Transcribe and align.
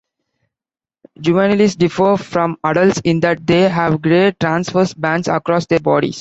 Juveniles 1.19 1.75
differ 1.75 2.17
from 2.17 2.57
adults 2.63 2.99
in 3.05 3.19
that 3.19 3.45
they 3.45 3.69
have 3.69 4.01
gray 4.01 4.31
transverse 4.39 4.95
bands 4.95 5.27
across 5.27 5.67
their 5.67 5.79
bodies. 5.79 6.19